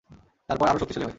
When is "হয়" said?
1.03-1.09